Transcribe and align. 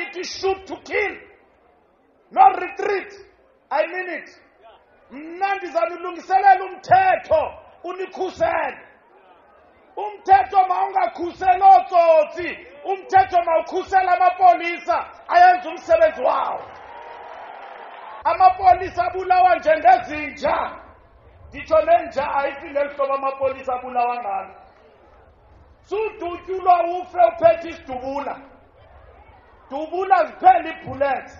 it 0.00 0.16
is 0.16 0.28
shoot 0.34 0.66
to 0.66 0.76
kill. 0.84 1.14
No 2.36 2.44
retreat. 2.64 3.12
I 3.70 3.82
mean 3.92 4.08
it. 4.18 4.28
Mna 5.12 5.54
ndizanilungiselela 5.54 6.64
umthetho 6.64 7.42
unikhusele. 7.84 8.78
Umthetho 9.96 10.58
mawungakhuseli 10.68 11.62
ootsotsi. 11.74 12.48
Umthetho 12.84 13.38
mawukhusele 13.46 14.10
amapolisa 14.12 15.06
ayenza 15.28 15.68
umsebenzi 15.70 16.22
wawo. 16.22 16.60
Amapolisa 18.24 19.04
abulawa 19.04 19.56
njengezinja. 19.56 20.76
Nditsho 21.48 21.80
nenja 21.84 22.34
ayiphinde 22.34 22.84
lihlobo 22.84 23.14
amapolisa 23.14 23.74
abulawa 23.74 24.14
ngalo. 24.22 24.54
Sudutyulwa 25.88 26.84
ufe 26.84 27.18
uphethe 27.34 27.68
isidubula. 27.68 28.40
To 29.70 29.76
wool 29.92 30.08
and 30.12 30.34
belly 30.40 30.74
pullet. 30.84 31.30